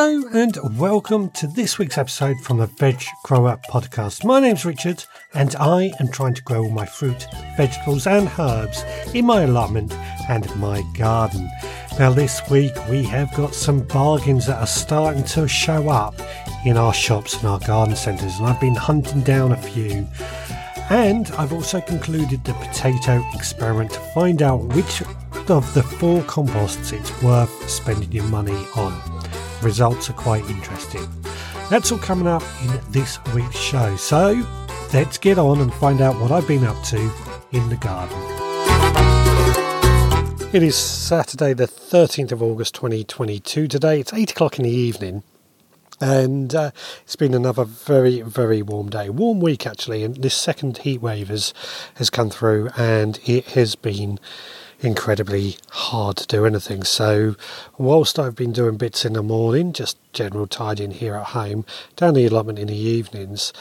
[0.00, 4.24] Hello and welcome to this week's episode from the Veg Grower Podcast.
[4.24, 5.04] My name's Richard
[5.34, 7.26] and I am trying to grow all my fruit,
[7.56, 9.92] vegetables and herbs in my allotment
[10.28, 11.50] and my garden.
[11.98, 16.14] Now this week we have got some bargains that are starting to show up
[16.64, 20.06] in our shops and our garden centres and I've been hunting down a few.
[20.90, 25.02] And I've also concluded the potato experiment to find out which
[25.48, 29.17] of the four composts it's worth spending your money on.
[29.62, 31.06] Results are quite interesting.
[31.68, 33.96] That's all coming up in this week's show.
[33.96, 34.46] So
[34.92, 37.10] let's get on and find out what I've been up to
[37.52, 38.16] in the garden.
[40.50, 43.68] It is Saturday, the 13th of August 2022.
[43.68, 45.22] Today it's 8 o'clock in the evening,
[46.00, 46.70] and uh,
[47.02, 49.10] it's been another very, very warm day.
[49.10, 51.52] Warm week, actually, and this second heat wave has,
[51.96, 54.18] has come through, and it has been
[54.80, 56.84] incredibly hard to do anything.
[56.84, 57.36] So,
[57.76, 61.64] whilst I've been doing bits in the morning, just general tidying here at home,
[61.96, 63.52] down the allotment in the evenings,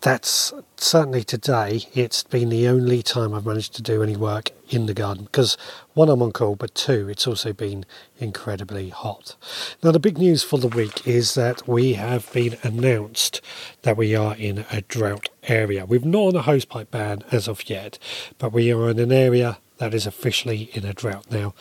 [0.00, 4.86] that's certainly today it's been the only time I've managed to do any work in
[4.86, 5.56] the garden because
[5.94, 7.84] one I'm on call but two it's also been
[8.18, 9.34] incredibly hot.
[9.82, 13.40] Now the big news for the week is that we have been announced
[13.82, 15.84] that we are in a drought area.
[15.84, 17.98] We've not on a hosepipe ban as of yet
[18.38, 21.54] but we are in an area that is officially in a drought now.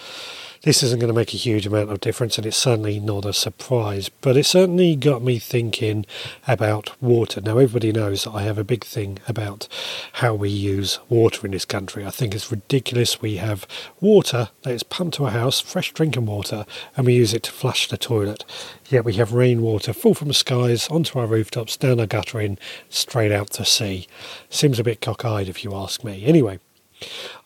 [0.64, 3.34] This isn't going to make a huge amount of difference, and it's certainly not a
[3.34, 6.06] surprise, but it certainly got me thinking
[6.48, 7.40] about water.
[7.40, 9.68] Now, everybody knows that I have a big thing about
[10.14, 12.06] how we use water in this country.
[12.06, 13.68] I think it's ridiculous we have
[14.02, 17.52] water that is pumped to a house, fresh drinking water, and we use it to
[17.52, 18.44] flush the toilet.
[18.90, 22.58] Yet we have rainwater fall from the skies onto our rooftops, down our guttering,
[22.90, 24.08] straight out to sea.
[24.50, 26.26] Seems a bit cockeyed if you ask me.
[26.26, 26.60] Anyway,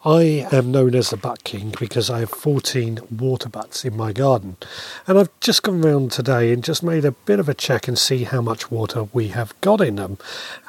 [0.03, 4.13] I am known as the Butt King because I have 14 water butts in my
[4.13, 4.57] garden.
[5.05, 7.97] And I've just gone round today and just made a bit of a check and
[7.97, 10.17] see how much water we have got in them.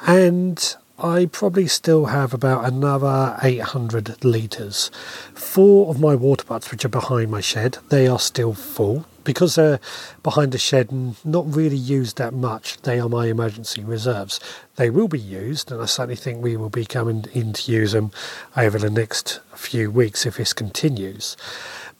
[0.05, 4.91] And I probably still have about another 800 litres.
[5.33, 9.55] Four of my water butts, which are behind my shed, they are still full because
[9.55, 9.79] they're
[10.21, 14.39] behind the shed and not really used that much, they are my emergency reserves.
[14.75, 17.91] They will be used, and I certainly think we will be coming in to use
[17.93, 18.11] them
[18.57, 21.37] over the next few weeks if this continues.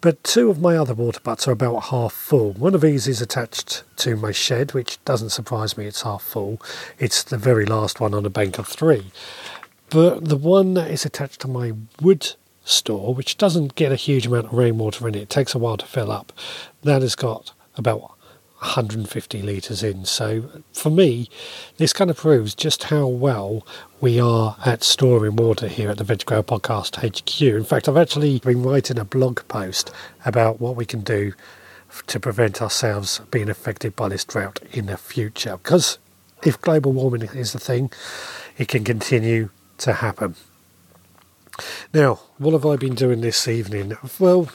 [0.02, 2.52] But two of my other water butts are about half full.
[2.54, 6.62] One of these is attached to my shed, which doesn't surprise me, it's half full.
[7.00, 9.12] It's the very last one on a bank of three.
[9.90, 12.34] But the one that is attached to my wood
[12.66, 15.24] store, which doesn't get a huge amount of rainwater in it.
[15.24, 16.32] It takes a while to fill up.
[16.84, 18.02] That has got about
[18.64, 20.06] 150 litres in.
[20.06, 21.30] So for me,
[21.78, 23.68] this kind of proves just how well
[24.00, 27.42] we are at storing water here at the Veg Grower Podcast HQ.
[27.42, 29.92] In fact, I've actually been writing a blog post
[30.26, 31.34] about what we can do
[32.08, 35.58] to prevent ourselves being affected by this drought in the future.
[35.58, 36.00] Because
[36.44, 37.92] if global warming is the thing,
[38.58, 40.36] it can continue to happen.
[41.94, 43.98] Now, what have I been doing this evening?
[44.20, 44.50] Well,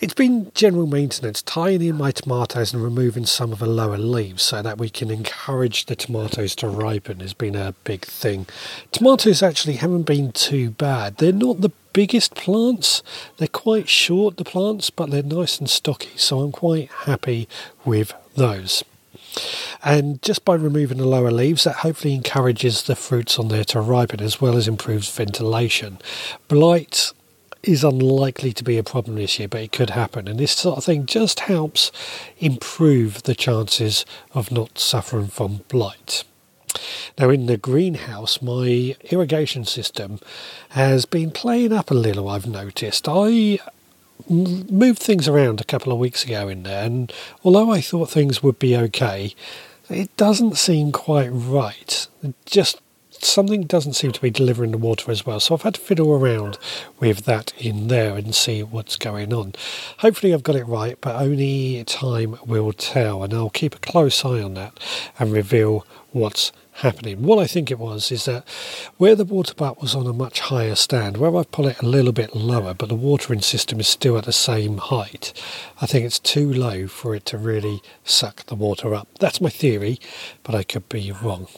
[0.00, 4.44] it's been general maintenance, tying in my tomatoes and removing some of the lower leaves
[4.44, 8.46] so that we can encourage the tomatoes to ripen has been a big thing.
[8.92, 11.16] Tomatoes actually haven't been too bad.
[11.16, 13.02] They're not the biggest plants,
[13.38, 17.48] they're quite short, the plants, but they're nice and stocky, so I'm quite happy
[17.84, 18.84] with those.
[19.82, 23.80] And just by removing the lower leaves, that hopefully encourages the fruits on there to
[23.80, 25.98] ripen as well as improves ventilation.
[26.48, 27.12] Blight
[27.62, 30.28] is unlikely to be a problem this year, but it could happen.
[30.28, 31.90] And this sort of thing just helps
[32.38, 36.24] improve the chances of not suffering from blight.
[37.18, 40.20] Now, in the greenhouse, my irrigation system
[40.70, 43.08] has been playing up a little, I've noticed.
[43.08, 43.58] I
[44.28, 47.12] moved things around a couple of weeks ago in there, and
[47.44, 49.34] although I thought things would be okay,
[49.88, 52.06] it doesn't seem quite right.
[52.22, 52.80] It just
[53.24, 55.40] something doesn't seem to be delivering the water as well.
[55.40, 56.58] So I've had to fiddle around
[57.00, 59.54] with that in there and see what's going on.
[59.98, 64.24] Hopefully I've got it right, but only time will tell, and I'll keep a close
[64.24, 64.78] eye on that
[65.18, 67.22] and reveal what's happening.
[67.22, 68.48] What I think it was is that
[68.96, 72.12] where the water butt was on a much higher stand, where I've it a little
[72.12, 75.32] bit lower, but the watering system is still at the same height,
[75.80, 79.08] I think it's too low for it to really suck the water up.
[79.18, 79.98] That's my theory,
[80.42, 81.48] but I could be wrong.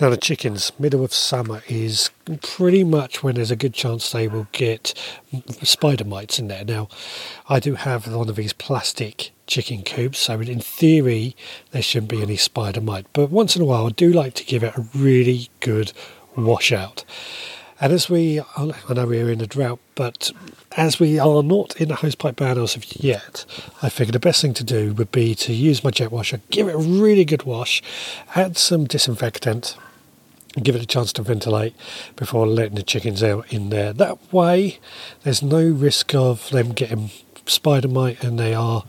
[0.00, 2.10] Now, the chickens, middle of summer is
[2.42, 4.94] pretty much when there's a good chance they will get
[5.62, 6.64] spider mites in there.
[6.64, 6.88] Now,
[7.48, 11.34] I do have one of these plastic chicken coops, so in theory,
[11.72, 13.06] there shouldn't be any spider mite.
[13.12, 15.92] But once in a while, I do like to give it a really good
[16.36, 17.04] wash out.
[17.80, 20.32] And as we, I know we're in a drought, but
[20.76, 23.44] as we are not in a hosepipe ban as of yet,
[23.82, 26.68] I figured the best thing to do would be to use my jet washer, give
[26.68, 27.82] it a really good wash,
[28.34, 29.76] add some disinfectant,
[30.56, 31.74] and give it a chance to ventilate
[32.16, 33.92] before letting the chickens out in there.
[33.92, 34.80] That way,
[35.22, 37.10] there's no risk of them getting
[37.50, 38.84] spider mite, and they are,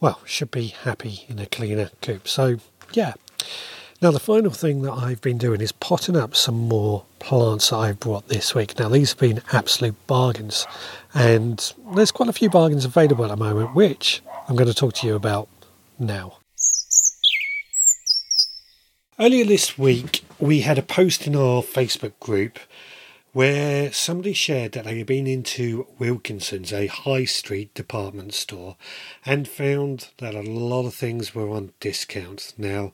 [0.00, 2.28] well, should be happy in a cleaner coop.
[2.28, 2.58] So,
[2.92, 3.14] yeah.
[4.00, 7.76] Now, the final thing that I've been doing is potting up some more plants that
[7.76, 8.78] I've brought this week.
[8.78, 10.66] Now, these have been absolute bargains,
[11.14, 14.94] and there's quite a few bargains available at the moment, which I'm going to talk
[14.94, 15.48] to you about
[15.98, 16.38] now.
[19.18, 22.60] Earlier this week, we had a post in our Facebook group
[23.38, 28.74] where somebody shared that they had been into Wilkinson's, a high street department store,
[29.24, 32.52] and found that a lot of things were on discount.
[32.58, 32.90] Now,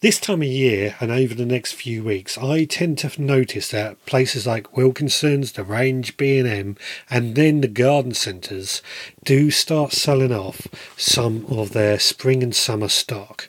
[0.00, 4.04] this time of year and over the next few weeks, I tend to notice that
[4.06, 6.76] places like Wilkinson's, the Range, B&M,
[7.08, 8.82] and then the garden centres
[9.22, 13.48] do start selling off some of their spring and summer stock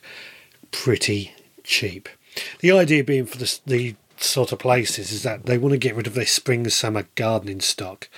[0.70, 1.34] pretty
[1.64, 2.08] cheap.
[2.60, 5.94] The idea being for the, the sort of places is that they want to get
[5.94, 8.08] rid of their spring summer gardening stock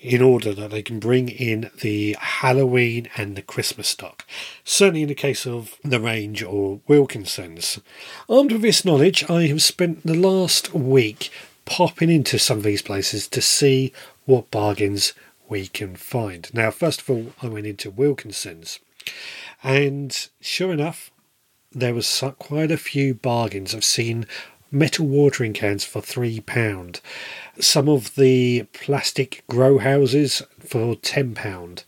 [0.00, 4.26] in order that they can bring in the Halloween and the Christmas stock.
[4.64, 7.78] Certainly in the case of the range or Wilkinson's.
[8.28, 11.30] Armed with this knowledge, I have spent the last week
[11.64, 13.92] popping into some of these places to see
[14.24, 15.12] what bargains
[15.48, 16.52] we can find.
[16.52, 18.80] Now, first of all, I went into Wilkinson's,
[19.62, 21.10] and sure enough,
[21.70, 23.74] there was quite a few bargains.
[23.74, 24.26] I've seen
[24.72, 27.00] metal watering cans for three pound,
[27.60, 31.84] some of the plastic grow houses for ten pound,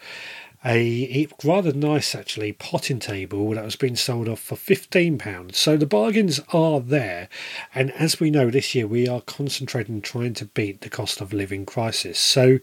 [0.66, 5.58] a rather nice actually potting table that was being sold off for fifteen pounds.
[5.58, 7.28] So the bargains are there,
[7.74, 11.32] and as we know this year we are concentrating trying to beat the cost of
[11.32, 12.18] living crisis.
[12.18, 12.60] So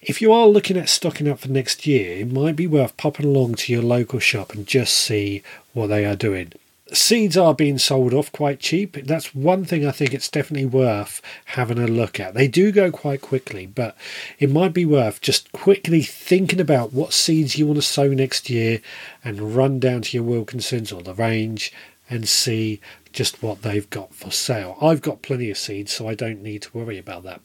[0.00, 3.26] if you are looking at stocking up for next year, it might be worth popping
[3.26, 5.42] along to your local shop and just see
[5.72, 6.52] what they are doing.
[6.92, 8.96] Seeds are being sold off quite cheap.
[9.06, 12.34] That's one thing I think it's definitely worth having a look at.
[12.34, 13.96] They do go quite quickly, but
[14.38, 18.48] it might be worth just quickly thinking about what seeds you want to sow next
[18.48, 18.80] year
[19.24, 21.72] and run down to your Wilkinson's or the range
[22.08, 22.80] and see
[23.12, 24.76] just what they've got for sale.
[24.80, 27.40] I've got plenty of seeds, so I don't need to worry about that.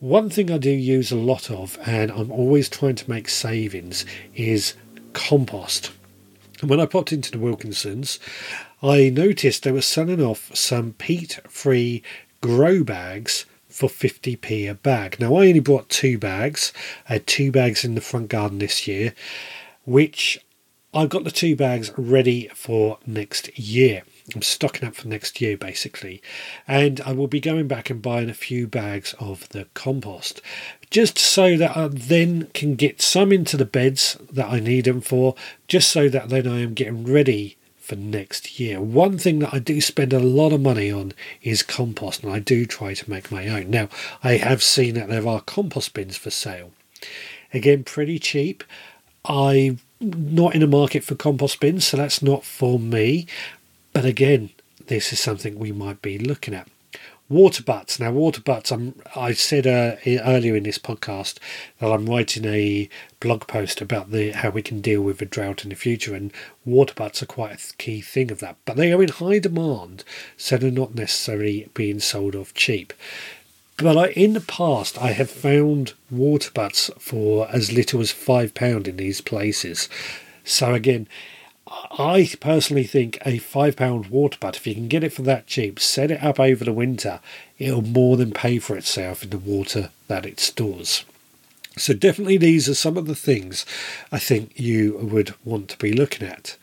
[0.00, 4.04] One thing I do use a lot of, and I'm always trying to make savings,
[4.34, 4.74] is
[5.12, 5.92] compost.
[6.60, 8.18] And when I popped into the Wilkinsons,
[8.82, 12.02] I noticed they were selling off some peat free
[12.40, 15.20] grow bags for 50p a bag.
[15.20, 16.72] Now, I only bought two bags.
[17.08, 19.14] I had two bags in the front garden this year,
[19.84, 20.44] which
[20.92, 24.02] I've got the two bags ready for next year.
[24.34, 26.20] I'm stocking up for next year basically,
[26.66, 30.40] and I will be going back and buying a few bags of the compost
[30.90, 35.00] just so that I then can get some into the beds that I need them
[35.00, 35.34] for,
[35.66, 38.80] just so that then I am getting ready for next year.
[38.80, 41.12] One thing that I do spend a lot of money on
[41.42, 43.70] is compost, and I do try to make my own.
[43.70, 43.88] Now,
[44.22, 46.70] I have seen that there are compost bins for sale.
[47.52, 48.62] Again, pretty cheap.
[49.24, 53.26] I'm not in a market for compost bins, so that's not for me.
[53.92, 54.50] But again,
[54.86, 56.68] this is something we might be looking at.
[57.32, 57.98] Water butts.
[57.98, 58.70] Now, water butts.
[58.70, 61.38] I'm, I said uh, earlier in this podcast
[61.78, 65.64] that I'm writing a blog post about the how we can deal with the drought
[65.64, 66.30] in the future, and
[66.66, 68.56] water butts are quite a key thing of that.
[68.66, 70.04] But they are in high demand,
[70.36, 72.92] so they're not necessarily being sold off cheap.
[73.78, 78.52] But I, in the past, I have found water butts for as little as five
[78.52, 79.88] pound in these places.
[80.44, 81.08] So again,
[81.98, 85.46] I personally think a five pound water butt, if you can get it for that
[85.46, 87.20] cheap, set it up over the winter,
[87.58, 91.04] it'll more than pay for itself in the water that it stores.
[91.78, 93.64] So, definitely, these are some of the things
[94.10, 96.58] I think you would want to be looking at.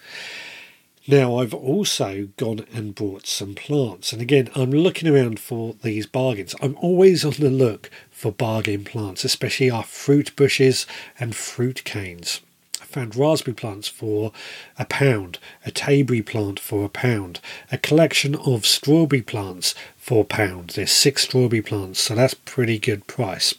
[1.07, 6.05] Now, I've also gone and bought some plants, and again, I'm looking around for these
[6.05, 6.53] bargains.
[6.61, 10.85] I'm always on the look for bargain plants, especially our fruit bushes
[11.19, 12.41] and fruit canes
[12.89, 14.31] found raspberry plants for
[14.77, 17.39] a pound, a tayberry plant for a pound,
[17.71, 20.71] a collection of strawberry plants for a pound.
[20.71, 23.53] There's six strawberry plants, so that's pretty good price.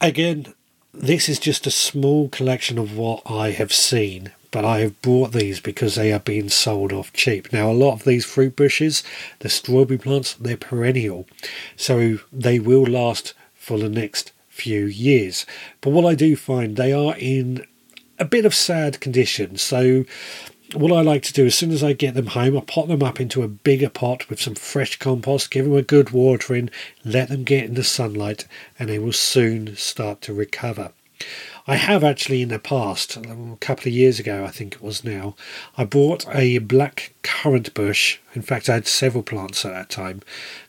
[0.00, 0.54] Again,
[0.94, 5.32] this is just a small collection of what I have seen, but I have bought
[5.32, 7.52] these because they are being sold off cheap.
[7.52, 9.02] Now, a lot of these fruit bushes,
[9.40, 11.26] the strawberry plants, they're perennial,
[11.76, 15.46] so they will last for the next few years.
[15.80, 17.66] But what I do find, they are in
[18.20, 19.56] a bit of sad condition.
[19.56, 20.04] So
[20.74, 23.02] what I like to do as soon as I get them home, I pot them
[23.02, 26.70] up into a bigger pot with some fresh compost, give them a good watering,
[27.04, 28.46] let them get in the sunlight,
[28.78, 30.92] and they will soon start to recover.
[31.66, 35.04] I have actually in the past, a couple of years ago, I think it was
[35.04, 35.36] now,
[35.76, 38.18] I bought a black currant bush.
[38.34, 40.22] In fact, I had several plants at that time.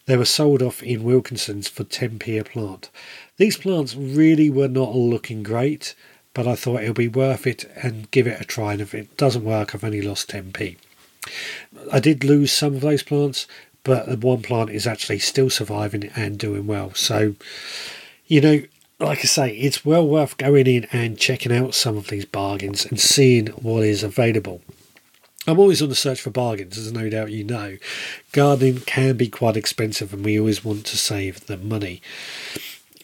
[0.06, 2.90] They were sold off in Wilkinson's for 10p a plant.
[3.38, 5.96] These plants really were not looking great
[6.34, 8.74] but I thought it'll be worth it and give it a try.
[8.74, 10.78] And if it doesn't work, I've only lost 10p.
[11.92, 13.48] I did lose some of those plants,
[13.84, 16.94] but the one plant is actually still surviving and doing well.
[16.94, 17.36] So,
[18.28, 18.62] you know,
[19.00, 22.86] like I say, it's well worth going in and checking out some of these bargains
[22.86, 24.62] and seeing what is available.
[25.48, 27.78] I'm always on the search for bargains, as no doubt you know.
[28.32, 32.00] Gardening can be quite expensive, and we always want to save the money.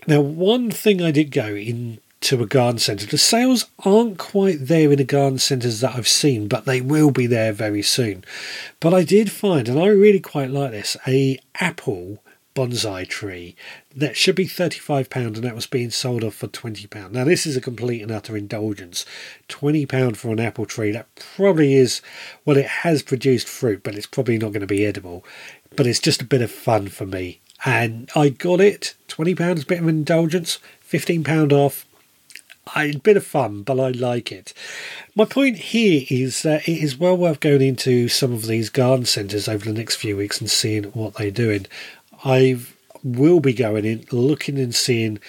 [0.06, 3.06] Now, one thing I did go in to a garden centre.
[3.06, 7.10] The sales aren't quite there in the garden centres that I've seen, but they will
[7.10, 8.26] be there very soon.
[8.82, 12.22] But I did find, and I really quite like this, a apple
[12.54, 13.56] bonsai tree
[13.96, 17.12] that should be £35 and that was being sold off for £20.
[17.12, 19.06] Now, this is a complete and utter indulgence.
[19.48, 22.02] £20 for an apple tree, that probably is,
[22.44, 25.24] well, it has produced fruit, but it's probably not going to be edible.
[25.78, 27.40] But it's just a bit of fun for me.
[27.64, 31.87] And I got it, £20, a bit of indulgence, £15 off
[32.76, 34.54] a bit of fun, but I like it.
[35.16, 39.06] My point here is that it is well worth going into some of these garden
[39.06, 41.66] centres over the next few weeks and seeing what they're doing.
[42.24, 42.60] I
[43.04, 45.20] will be going in, looking and seeing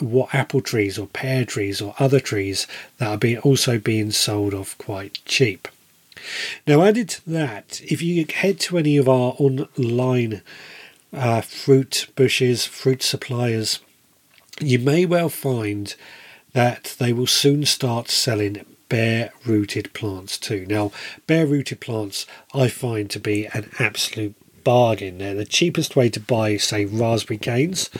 [0.00, 2.66] what apple trees or pear trees or other trees
[2.98, 5.68] that are being also being sold off quite cheap.
[6.66, 10.42] Now, added to that, if you head to any of our online
[11.12, 13.80] uh, fruit bushes, fruit suppliers,
[14.60, 15.94] you may well find
[16.54, 20.64] that they will soon start selling bare rooted plants too.
[20.66, 20.92] Now,
[21.26, 25.18] bare rooted plants I find to be an absolute bargain.
[25.18, 27.90] They're the cheapest way to buy, say, raspberry canes,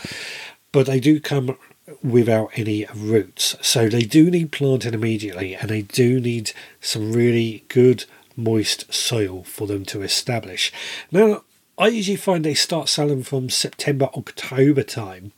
[0.73, 1.59] but they do come
[2.03, 3.57] without any roots.
[3.61, 8.05] So they do need planting immediately and they do need some really good
[8.37, 10.73] moist soil for them to establish.
[11.11, 11.43] Now,
[11.77, 15.33] I usually find they start selling from September, October time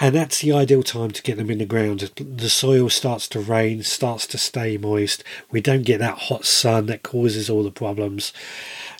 [0.00, 2.00] and that's the ideal time to get them in the ground.
[2.16, 5.22] The soil starts to rain, starts to stay moist.
[5.50, 8.32] We don't get that hot sun that causes all the problems.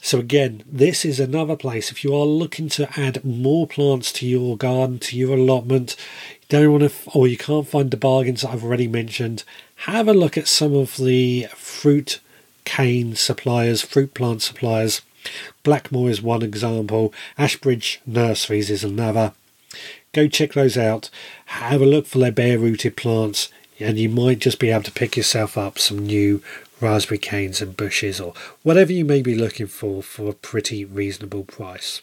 [0.02, 4.26] So again, this is another place if you are looking to add more plants to
[4.26, 5.96] your garden, to your allotment,
[6.32, 9.42] you don't want to, or you can't find the bargains that I've already mentioned.
[9.76, 12.20] Have a look at some of the fruit
[12.66, 15.00] cane suppliers, fruit plant suppliers.
[15.64, 17.14] Blackmoor is one example.
[17.38, 19.32] Ashbridge Nurseries is another.
[20.12, 21.08] Go check those out.
[21.46, 23.48] Have a look for their bare rooted plants,
[23.78, 26.42] and you might just be able to pick yourself up some new
[26.80, 31.44] raspberry canes and bushes or whatever you may be looking for for a pretty reasonable
[31.44, 32.02] price.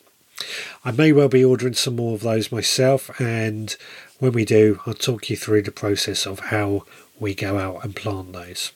[0.85, 3.75] I may well be ordering some more of those myself, and
[4.19, 6.85] when we do, I'll talk you through the process of how
[7.19, 8.71] we go out and plant those.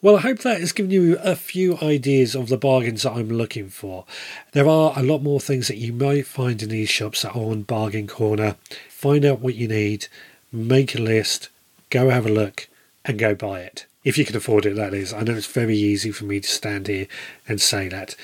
[0.00, 3.28] Well, I hope that has given you a few ideas of the bargains that I'm
[3.28, 4.04] looking for.
[4.52, 7.50] There are a lot more things that you might find in these shops that are
[7.50, 8.56] on Bargain Corner.
[8.88, 10.06] Find out what you need,
[10.52, 11.48] make a list,
[11.90, 12.68] go have a look,
[13.04, 13.86] and go buy it.
[14.04, 15.12] If you can afford it, that is.
[15.12, 17.08] I know it's very easy for me to stand here
[17.48, 18.14] and say that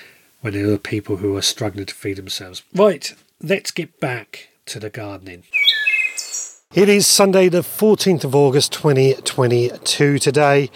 [0.40, 2.62] when there are people who are struggling to feed themselves.
[2.74, 5.44] Right, let's get back to the gardening.
[6.74, 10.70] It is Sunday, the 14th of August 2022 today.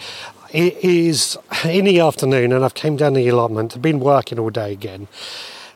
[0.51, 3.75] It is in the afternoon, and I've came down the allotment.
[3.75, 5.07] I've been working all day again,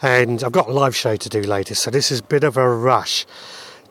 [0.02, 1.76] and I've got a live show to do later.
[1.76, 3.28] So this is a bit of a rush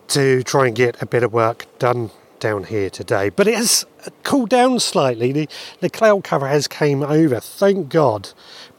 [0.09, 2.11] to try and get a bit of work done
[2.43, 3.29] down here today.
[3.31, 3.87] But it has
[4.25, 5.31] cooled down slightly.
[5.31, 8.31] The, the cloud cover has came over, thank God,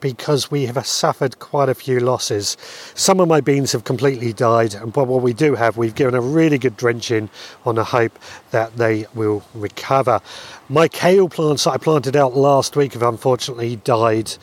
[0.01, 2.57] because we have suffered quite a few losses.
[2.93, 6.19] Some of my beans have completely died, but what we do have, we've given a
[6.19, 7.29] really good drenching
[7.65, 8.19] on the hope
[8.51, 10.19] that they will recover.
[10.67, 14.33] My kale plants that I planted out last week have unfortunately died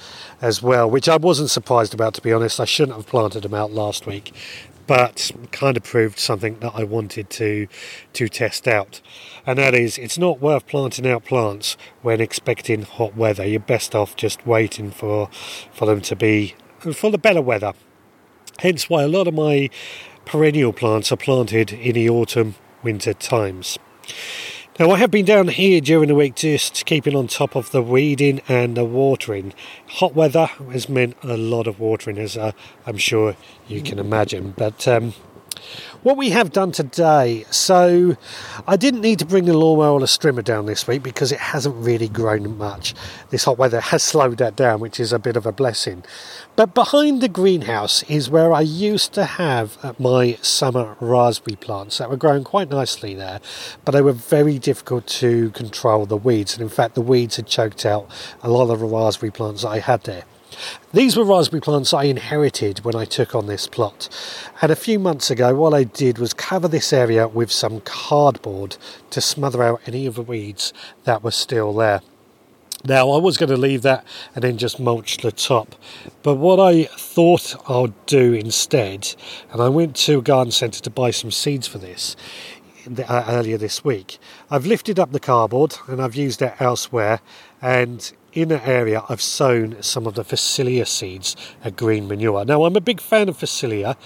[0.40, 2.58] as well, which I wasn't surprised about to be honest.
[2.58, 4.32] I shouldn't have planted them out last week
[4.90, 7.68] but kind of proved something that I wanted to
[8.12, 9.00] to test out.
[9.46, 13.46] And that is it's not worth planting out plants when expecting hot weather.
[13.46, 15.28] You're best off just waiting for
[15.72, 17.72] for them to be for the better weather.
[18.58, 19.70] Hence why a lot of my
[20.24, 23.78] perennial plants are planted in the autumn winter times.
[24.78, 27.82] Now, I have been down here during the week just keeping on top of the
[27.82, 29.52] weeding and the watering.
[29.88, 32.52] Hot weather has meant a lot of watering, as uh,
[32.86, 33.36] I'm sure
[33.68, 34.54] you can imagine.
[34.56, 35.12] But um,
[36.02, 38.16] what we have done today, so
[38.66, 41.38] I didn't need to bring the lawnmower or the strimmer down this week because it
[41.38, 42.94] hasn't really grown much.
[43.30, 46.04] This hot weather has slowed that down, which is a bit of a blessing.
[46.56, 51.98] But behind the greenhouse is where I used to have uh, my summer raspberry plants
[51.98, 53.40] that were growing quite nicely there,
[53.84, 56.54] but they were very difficult to control the weeds.
[56.54, 58.10] And in fact, the weeds had choked out
[58.42, 60.24] a lot of the raspberry plants that I had there.
[60.92, 64.08] These were raspberry plants I inherited when I took on this plot.
[64.60, 68.76] And a few months ago, what I did was cover this area with some cardboard
[69.10, 70.72] to smother out any of the weeds
[71.04, 72.00] that were still there.
[72.84, 75.74] Now, I was going to leave that and then just mulch the top.
[76.22, 79.14] But what I thought I'd do instead,
[79.52, 82.16] and I went to a garden centre to buy some seeds for this
[83.06, 84.18] uh, earlier this week,
[84.50, 87.20] I've lifted up the cardboard and I've used it elsewhere.
[87.60, 92.44] And in an area I've sown some of the Phacelia seeds a green manure.
[92.44, 93.96] Now I'm a big fan of Phacelia.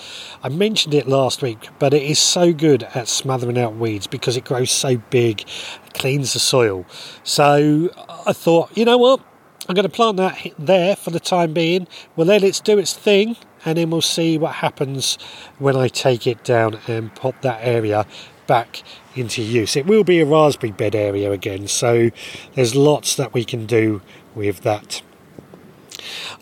[0.43, 4.37] I mentioned it last week, but it is so good at smothering out weeds because
[4.37, 5.45] it grows so big,
[5.93, 6.87] cleans the soil.
[7.23, 7.91] So
[8.27, 9.21] I thought, you know what?
[9.69, 11.89] I'm going to plant that there for the time being.
[12.17, 15.17] We'll let it do its thing and then we'll see what happens
[15.59, 18.07] when I take it down and put that area
[18.47, 18.83] back
[19.15, 19.77] into use.
[19.77, 22.11] It will be a raspberry bed area again, so
[22.55, 24.03] there's lots that we can do
[24.35, 25.03] with that.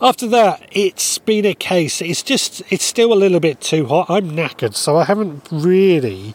[0.01, 4.09] After that, it's been a case, it's just, it's still a little bit too hot.
[4.09, 6.33] I'm knackered, so I haven't really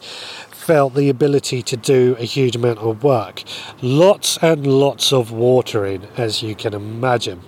[0.50, 3.42] felt the ability to do a huge amount of work.
[3.82, 7.40] Lots and lots of watering, as you can imagine.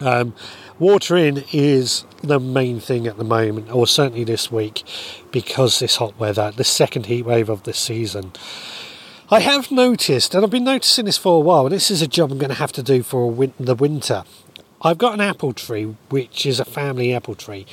[0.00, 0.34] Um,
[0.78, 4.84] watering is the main thing at the moment, or certainly this week,
[5.30, 8.32] because this hot weather, the second heat wave of the season.
[9.30, 12.06] I have noticed, and I've been noticing this for a while, and this is a
[12.06, 14.24] job I'm going to have to do for win- the winter.
[14.82, 17.66] I've got an apple tree, which is a family apple tree.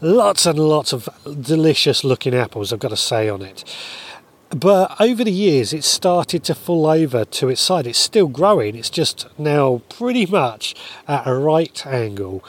[0.00, 1.08] Lots and lots of
[1.40, 3.64] delicious looking apples, I've got to say, on it.
[4.54, 7.88] But over the years, it's started to fall over to its side.
[7.88, 10.76] It's still growing, it's just now pretty much
[11.08, 12.44] at a right angle.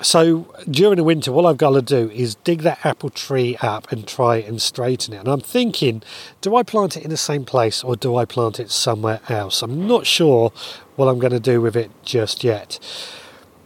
[0.00, 3.92] So during the winter, what I've got to do is dig that apple tree up
[3.92, 5.18] and try and straighten it.
[5.18, 6.02] And I'm thinking,
[6.40, 9.60] do I plant it in the same place or do I plant it somewhere else?
[9.60, 10.52] I'm not sure
[10.96, 12.78] what I'm going to do with it just yet.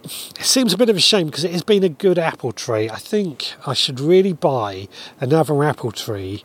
[0.05, 2.90] It seems a bit of a shame because it has been a good apple tree.
[2.90, 4.88] I think I should really buy
[5.20, 6.44] another apple tree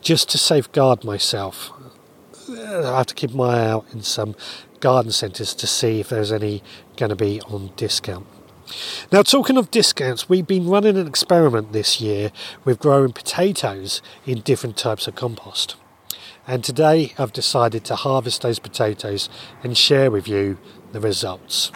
[0.00, 1.70] just to safeguard myself,
[2.48, 4.34] I have to keep my eye out in some
[4.80, 6.62] garden centres to see if there's any
[6.96, 8.26] going to be on discount.
[9.10, 12.30] Now, talking of discounts, we've been running an experiment this year
[12.64, 15.76] with growing potatoes in different types of compost.
[16.46, 19.28] And today I've decided to harvest those potatoes
[19.62, 20.58] and share with you
[20.92, 21.70] the results.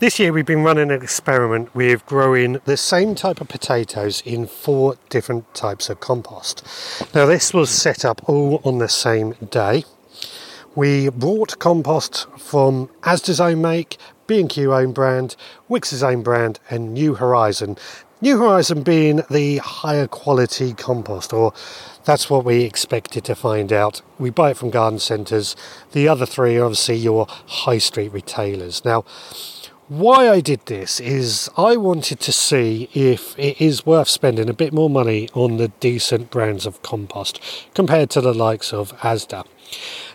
[0.00, 4.46] This year we've been running an experiment with growing the same type of potatoes in
[4.46, 6.62] four different types of compost.
[7.16, 9.82] Now this was set up all on the same day.
[10.76, 13.96] We brought compost from Asda's own make,
[14.28, 15.34] B&Q own brand,
[15.68, 17.76] Wickes's own brand and New Horizon.
[18.20, 21.52] New Horizon being the higher quality compost or
[22.04, 24.02] that's what we expected to find out.
[24.16, 25.56] We buy it from garden centres.
[25.90, 28.84] The other three are obviously your high street retailers.
[28.84, 29.04] Now
[29.88, 34.54] why I did this is I wanted to see if it is worth spending a
[34.54, 37.40] bit more money on the decent brands of compost
[37.74, 39.46] compared to the likes of Asda.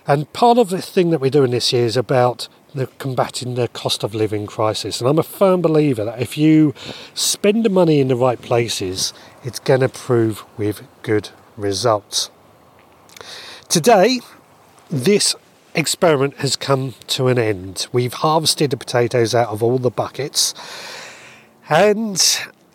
[0.05, 3.67] And part of the thing that we're doing this year is about the combating the
[3.67, 4.99] cost of living crisis.
[5.01, 6.75] And I'm a firm believer that if you
[7.15, 9.11] spend the money in the right places,
[9.43, 12.29] it's going to prove with good results.
[13.69, 14.19] Today,
[14.89, 15.35] this
[15.75, 17.87] experiment has come to an end.
[17.91, 20.53] We've harvested the potatoes out of all the buckets,
[21.69, 22.21] and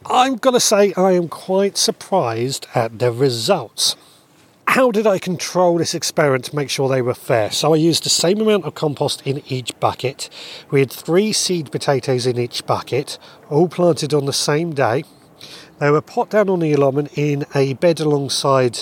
[0.07, 3.97] I'm going to say I am quite surprised at the results.
[4.69, 7.51] How did I control this experiment to make sure they were fair?
[7.51, 10.29] So I used the same amount of compost in each bucket.
[10.71, 15.05] We had three seed potatoes in each bucket, all planted on the same day.
[15.79, 18.81] They were put down on the allotment in a bed alongside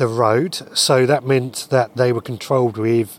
[0.00, 3.18] the road, so that meant that they were controlled with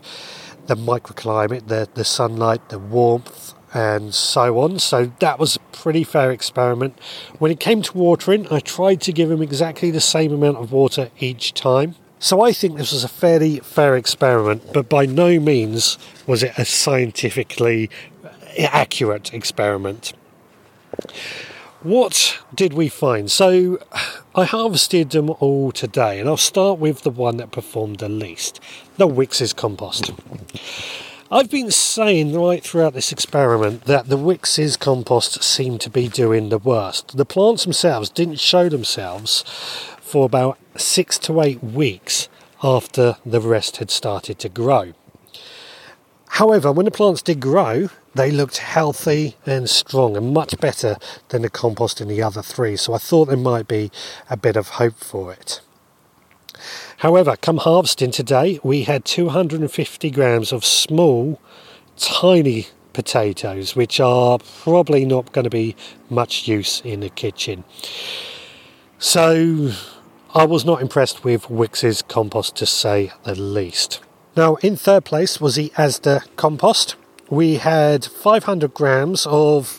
[0.66, 4.80] the microclimate, the, the sunlight, the warmth, and so on.
[4.80, 6.98] So that was a pretty fair experiment.
[7.38, 10.72] When it came to watering, I tried to give them exactly the same amount of
[10.72, 11.94] water each time.
[12.18, 16.52] So I think this was a fairly fair experiment, but by no means was it
[16.58, 17.90] a scientifically
[18.58, 20.14] accurate experiment.
[21.82, 23.28] What did we find?
[23.28, 23.80] So
[24.36, 28.60] I harvested them all today, and I'll start with the one that performed the least
[28.98, 30.12] the Wickes compost.
[31.28, 36.50] I've been saying right throughout this experiment that the Wickes compost seemed to be doing
[36.50, 37.16] the worst.
[37.16, 39.42] The plants themselves didn't show themselves
[40.00, 42.28] for about six to eight weeks
[42.62, 44.92] after the rest had started to grow.
[46.36, 50.96] However, when the plants did grow, they looked healthy and strong and much better
[51.28, 53.90] than the compost in the other three, so I thought there might be
[54.30, 55.60] a bit of hope for it.
[56.98, 61.38] However, come harvesting today, we had 250 grams of small,
[61.98, 65.76] tiny potatoes, which are probably not going to be
[66.08, 67.62] much use in the kitchen.
[68.98, 69.72] So
[70.34, 74.00] I was not impressed with Wickes' compost to say the least.
[74.34, 76.96] Now, in third place was the Asda compost.
[77.28, 79.78] We had 500 grams of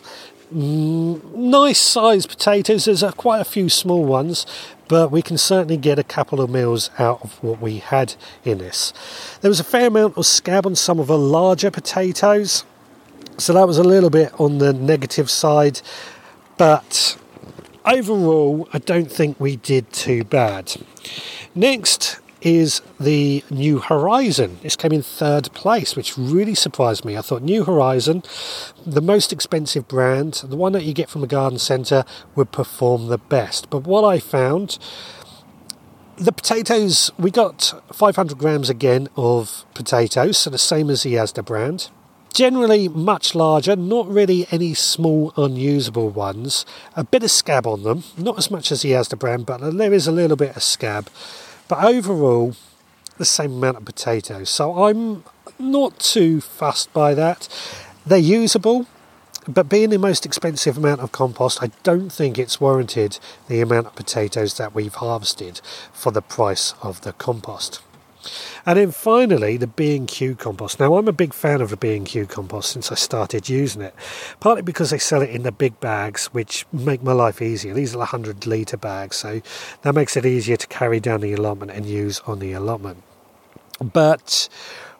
[0.53, 2.85] mm, nice sized potatoes.
[2.85, 4.45] There's a, quite a few small ones,
[4.87, 8.13] but we can certainly get a couple of meals out of what we had
[8.45, 8.93] in this.
[9.41, 12.63] There was a fair amount of scab on some of the larger potatoes,
[13.39, 15.81] so that was a little bit on the negative side,
[16.57, 17.17] but
[17.85, 20.75] overall, I don't think we did too bad.
[21.55, 24.59] Next is the New Horizon.
[24.61, 27.17] This came in third place, which really surprised me.
[27.17, 28.23] I thought New Horizon,
[28.85, 32.03] the most expensive brand, the one that you get from a garden centre,
[32.35, 33.69] would perform the best.
[33.69, 34.77] But what I found,
[36.17, 41.45] the potatoes, we got 500 grams again of potatoes, so the same as the Asda
[41.45, 41.89] brand.
[42.33, 46.65] Generally much larger, not really any small unusable ones.
[46.95, 49.93] A bit of scab on them, not as much as the Asda brand, but there
[49.93, 51.09] is a little bit of scab.
[51.73, 52.55] But overall,
[53.17, 54.51] the same amount of potatoes.
[54.51, 55.23] So I'm
[55.57, 57.49] not too fussed by that.
[58.05, 58.85] They're usable,
[59.47, 63.87] but being the most expensive amount of compost, I don't think it's warranted the amount
[63.87, 67.81] of potatoes that we've harvested for the price of the compost.
[68.65, 70.79] And then finally, the B&Q compost.
[70.79, 73.93] Now, I'm a big fan of the B&Q compost since I started using it,
[74.39, 77.73] partly because they sell it in the big bags, which make my life easier.
[77.73, 79.41] These are 100 litre bags, so
[79.81, 83.03] that makes it easier to carry down the allotment and use on the allotment.
[83.81, 84.47] But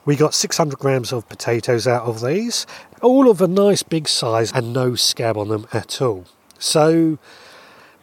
[0.06, 2.66] we got 600 grams of potatoes out of these,
[3.02, 6.26] all of a nice big size and no scab on them at all.
[6.60, 7.18] So,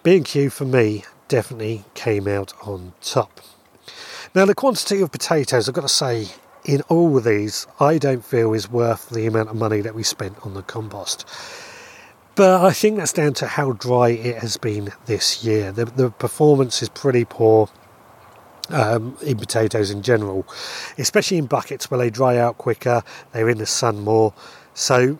[0.03, 3.41] B&Q for me definitely came out on top.
[4.33, 6.29] Now, the quantity of potatoes, I've got to say,
[6.65, 10.05] in all of these, I don't feel is worth the amount of money that we
[10.05, 11.27] spent on the compost.
[12.37, 15.73] But I think that's down to how dry it has been this year.
[15.73, 17.71] The, the performance is pretty poor
[18.69, 20.47] um, in potatoes in general,
[20.97, 24.33] especially in buckets where they dry out quicker, they're in the sun more.
[24.75, 25.19] So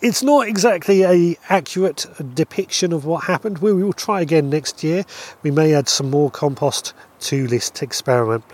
[0.00, 3.58] it's not exactly a accurate depiction of what happened.
[3.58, 5.04] We will try again next year.
[5.42, 8.44] We may add some more compost to this experiment,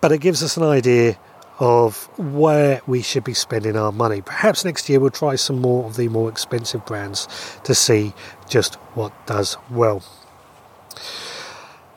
[0.00, 1.18] but it gives us an idea
[1.58, 4.20] of where we should be spending our money.
[4.20, 7.28] Perhaps next year we'll try some more of the more expensive brands
[7.64, 8.12] to see
[8.48, 10.02] just what does well.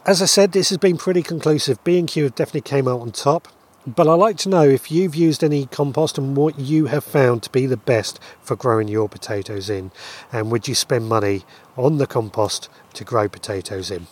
[0.05, 1.83] As I said, this has been pretty conclusive.
[1.83, 3.47] B&Q have definitely came out on top.
[3.87, 7.43] But I'd like to know if you've used any compost and what you have found
[7.43, 9.91] to be the best for growing your potatoes in.
[10.31, 11.43] And would you spend money
[11.77, 14.07] on the compost to grow potatoes in?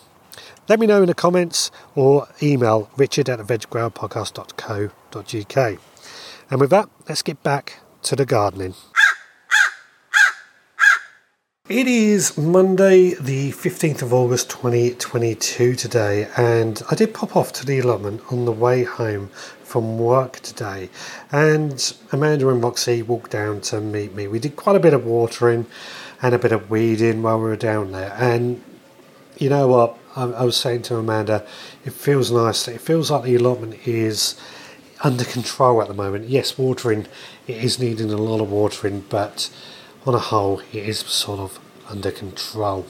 [0.68, 5.78] Let me know in the comments or email richard at veggrowerpodcast.co.uk.
[6.50, 8.74] And with that, let's get back to the gardening.
[11.70, 17.64] It is Monday, the 15th of August 2022 today, and I did pop off to
[17.64, 19.28] the allotment on the way home
[19.62, 20.90] from work today.
[21.32, 24.28] And Amanda and Roxy walked down to meet me.
[24.28, 25.64] We did quite a bit of watering
[26.20, 28.14] and a bit of weeding while we were down there.
[28.18, 28.62] And
[29.38, 29.96] you know what?
[30.14, 31.46] I, I was saying to Amanda,
[31.86, 32.68] it feels nice.
[32.68, 34.38] It feels like the allotment is
[35.02, 36.28] under control at the moment.
[36.28, 37.06] Yes, watering,
[37.46, 39.48] it is needing a lot of watering, but
[40.06, 42.86] on a whole, it is sort of under control.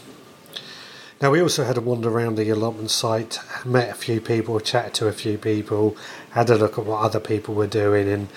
[1.22, 4.94] Now, we also had a wander around the allotment site, met a few people, chatted
[4.94, 5.96] to a few people,
[6.30, 8.28] had a look at what other people were doing, and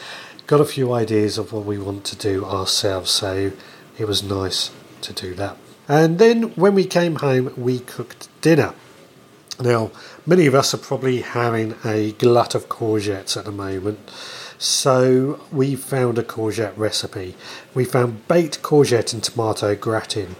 [0.46, 3.12] got a few ideas of what we want to do ourselves.
[3.12, 3.52] So
[3.98, 5.58] it was nice to do that.
[5.88, 8.74] And then when we came home, we cooked dinner.
[9.60, 9.92] Now,
[10.26, 14.00] many of us are probably having a glut of courgettes at the moment.
[14.60, 17.36] So we found a courgette recipe.
[17.74, 20.36] We found baked courgette and tomato gratin.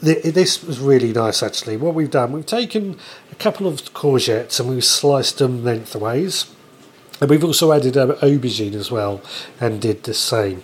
[0.00, 1.76] This was really nice actually.
[1.76, 2.98] What we've done, we've taken
[3.32, 6.46] a couple of courgettes and we've sliced them lengthways.
[7.20, 9.22] And we've also added an aubergine as well
[9.60, 10.62] and did the same.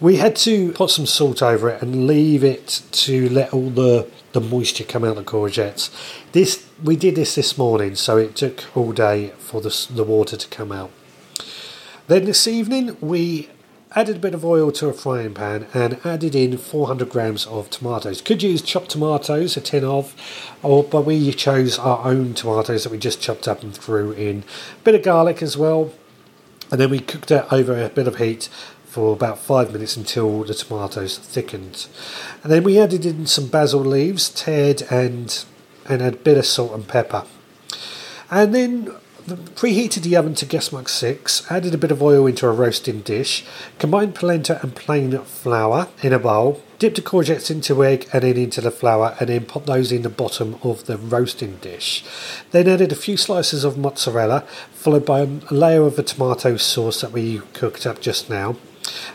[0.00, 4.08] We had to put some salt over it and leave it to let all the,
[4.32, 5.90] the moisture come out of the courgettes.
[6.32, 10.38] This we did this this morning, so it took all day for the, the water
[10.38, 10.90] to come out.
[12.10, 13.50] Then this evening we
[13.94, 17.70] added a bit of oil to a frying pan and added in 400 grams of
[17.70, 18.20] tomatoes.
[18.20, 20.12] Could use chopped tomatoes, a tin of,
[20.60, 24.42] or but we chose our own tomatoes that we just chopped up and threw in.
[24.80, 25.92] A bit of garlic as well,
[26.72, 28.48] and then we cooked it over a bit of heat
[28.86, 31.86] for about five minutes until the tomatoes thickened.
[32.42, 35.44] And then we added in some basil leaves, teared and
[35.88, 37.24] and a bit of salt and pepper.
[38.32, 38.96] And then
[39.26, 43.00] preheated the oven to gas mark 6, added a bit of oil into a roasting
[43.00, 43.44] dish,
[43.78, 48.36] combined polenta and plain flour in a bowl, dipped the courgettes into egg and then
[48.36, 52.04] into the flour, and then put those in the bottom of the roasting dish.
[52.50, 57.00] Then added a few slices of mozzarella, followed by a layer of the tomato sauce
[57.00, 58.56] that we cooked up just now.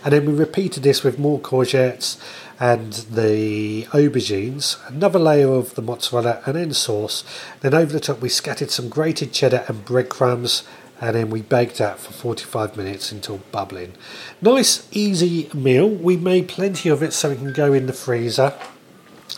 [0.04, 2.18] And then we repeated this with more courgettes
[2.60, 7.24] and the aubergines, another layer of the mozzarella and then sauce.
[7.62, 10.64] Then over the top we scattered some grated cheddar and breadcrumbs
[11.02, 13.94] and then we baked that for 45 minutes until bubbling.
[14.42, 15.90] Nice easy meal.
[15.90, 18.54] We made plenty of it so it can go in the freezer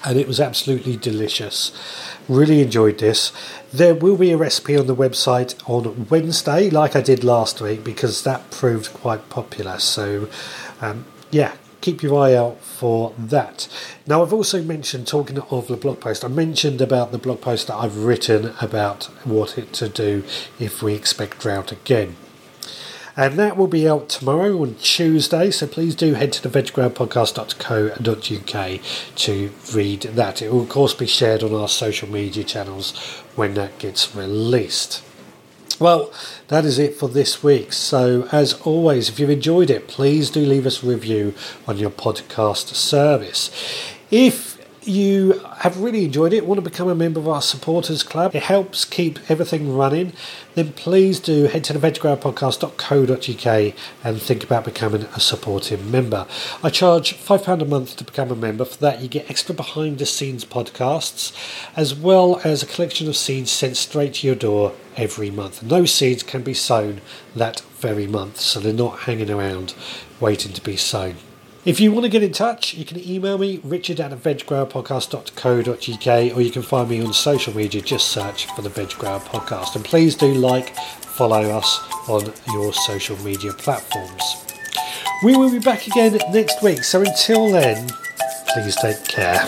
[0.04, 1.72] and it was absolutely delicious.
[2.30, 3.32] Really enjoyed this.
[3.74, 7.84] There will be a recipe on the website on Wednesday, like I did last week,
[7.84, 9.80] because that proved quite popular.
[9.80, 10.30] So,
[10.82, 13.68] um, yeah, keep your eye out for that.
[14.06, 17.68] Now, I've also mentioned, talking of the blog post, I mentioned about the blog post
[17.68, 20.24] that I've written about what it to do
[20.60, 22.16] if we expect drought again.
[23.20, 29.16] And that will be out tomorrow on Tuesday, so please do head to the veggrowerpodcast.co.uk
[29.16, 30.44] to read that.
[30.44, 32.96] It will, of course, be shared on our social media channels
[33.36, 35.04] when that gets released.
[35.80, 36.12] Well,
[36.48, 37.72] that is it for this week.
[37.72, 41.36] So, as always, if you've enjoyed it, please do leave us a review
[41.68, 43.52] on your podcast service.
[44.10, 44.57] If
[44.88, 48.43] you have really enjoyed it, want to become a member of our supporters club, it
[48.43, 50.13] helps keep everything running,
[50.56, 53.73] then please do head to the veggrowerpodcast.co.uk
[54.04, 56.26] and think about becoming a supporting member.
[56.63, 58.65] I charge £5 a month to become a member.
[58.65, 61.34] For that, you get extra behind the scenes podcasts,
[61.76, 65.60] as well as a collection of seeds sent straight to your door every month.
[65.62, 67.02] Those seeds can be sown
[67.36, 69.73] that very month, so they're not hanging around
[70.19, 71.17] waiting to be sown.
[71.65, 76.41] If you want to get in touch, you can email me, richard at veggrowerpodcast.co.uk, or
[76.41, 77.82] you can find me on social media.
[77.82, 79.76] Just search for the Veg Grower Podcast.
[79.76, 84.24] And please do like, follow us on your social media platforms.
[85.24, 86.84] We will be back again next week.
[86.84, 87.89] So until then,
[88.54, 89.46] please take care.